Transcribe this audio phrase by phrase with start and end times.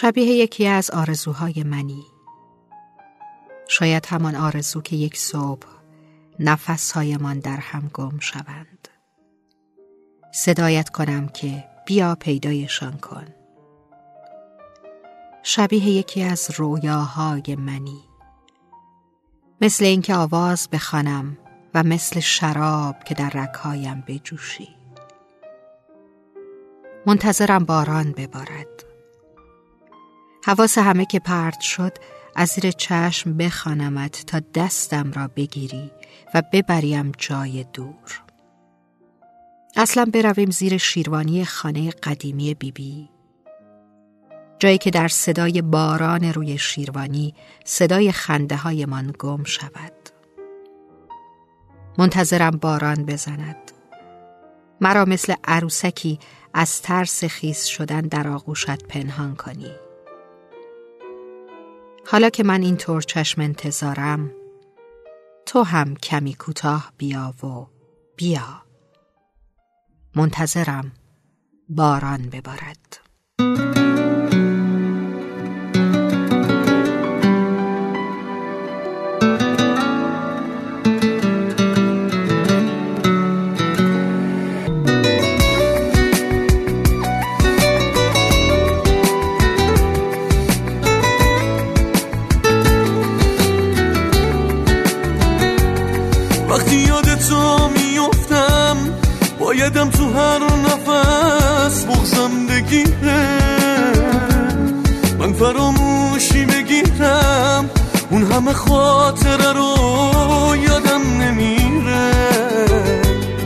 [0.00, 2.04] شبیه یکی از آرزوهای منی.
[3.68, 5.66] شاید همان آرزو که یک صبح
[6.38, 8.88] نفسهایمان در هم گم شوند.
[10.32, 13.26] صدایت کنم که بیا پیدایشان کن.
[15.42, 18.00] شبیه یکی از رویاهای منی.
[19.60, 21.38] مثل اینکه آواز بخوانم
[21.74, 24.68] و مثل شراب که در رکهایم بجوشی.
[27.06, 28.84] منتظرم باران ببارد.
[30.44, 31.92] حواس همه که پرد شد
[32.36, 35.90] از زیر چشم بخوانمت تا دستم را بگیری
[36.34, 38.29] و ببریم جای دور.
[39.82, 42.72] اصلا برویم زیر شیروانی خانه قدیمی بیبی.
[42.72, 43.08] بی.
[44.58, 49.92] جایی که در صدای باران روی شیروانی صدای خنده های من گم شود.
[51.98, 53.72] منتظرم باران بزند.
[54.80, 56.18] مرا مثل عروسکی
[56.54, 59.72] از ترس خیس شدن در آغوشت پنهان کنی.
[62.06, 64.30] حالا که من اینطور چشم انتظارم
[65.46, 67.66] تو هم کمی کوتاه بیا و
[68.16, 68.69] بیا.
[70.14, 70.92] منتظرم.
[71.68, 73.09] باران ببارد.
[99.60, 103.28] بایدم تو هر نفس بغزم بگیره
[105.18, 107.70] من فراموشی بگیرم
[108.10, 112.10] اون همه خاطره رو یادم نمیره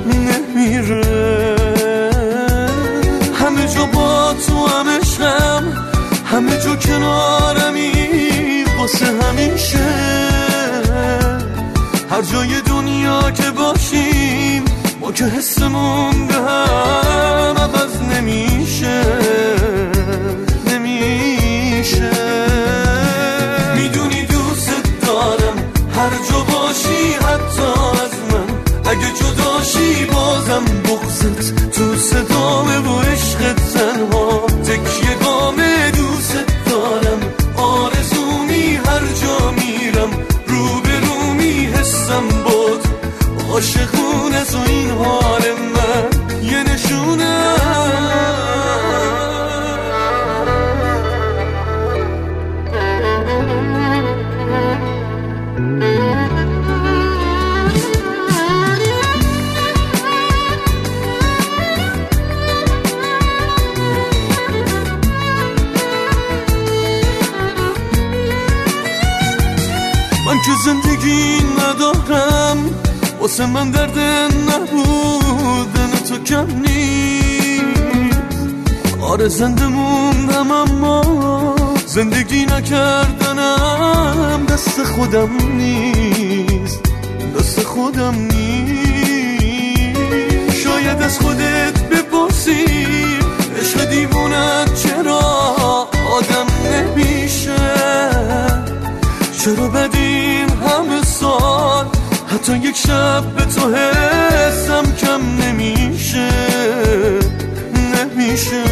[0.06, 1.56] نمیره
[3.34, 5.62] همه جا با تو همشم
[6.32, 7.92] همه جا کنارمی
[8.78, 9.94] واسه همیشه
[12.10, 13.83] هر جای دنیا که باشیم
[15.12, 19.02] که حسمون به هم عوض نمیشه
[20.66, 22.10] نمیشه
[23.76, 24.70] می‌دونی دوست
[25.06, 25.56] دارم
[25.96, 27.62] هر جا باشی حتی
[28.04, 28.48] از من
[28.90, 33.13] اگه جداشی بازم بغزت تو صدامه و
[70.54, 72.58] که زندگی ندارم.
[73.20, 73.98] واسه من درد
[74.50, 78.20] نبودن تو کم نیست.
[79.02, 81.04] آره زنده موندم اما
[81.86, 84.46] زندگی نکردنم.
[84.48, 86.80] دست خودم نیست.
[87.38, 89.94] دست خودم نیست.
[90.64, 92.64] شاید از خودت بپرسی.
[93.60, 95.20] عشق دیوونت چرا
[96.10, 97.84] آدم نمیشه؟
[99.44, 100.03] چرا سال
[102.44, 106.28] حتی یک شب به تو حسم کم نمیشه
[107.94, 108.64] نمیشه.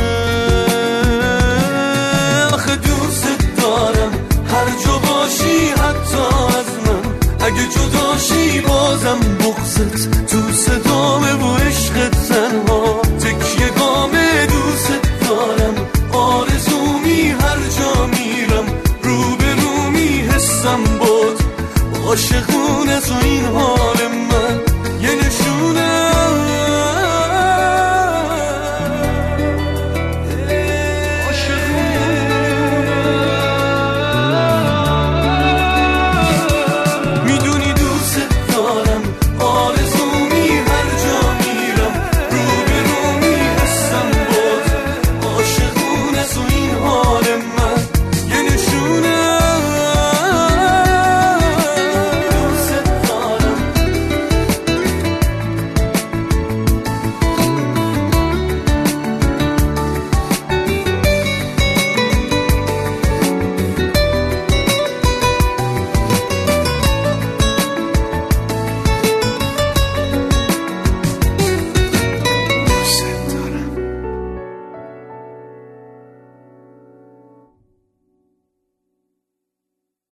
[2.52, 4.12] آخه دوست دارم
[4.46, 6.24] هر جا باشی حتی
[6.58, 7.02] از من.
[7.46, 13.02] اگه جداشی بازم بغزت تو صدامه و عشق تنها.
[13.02, 15.74] تکیه گامه دوست دارم
[16.12, 18.66] آرزومی هر جا میرم.
[19.02, 21.11] رو به رو میحسم باد
[22.12, 24.11] عاشقون تو این حال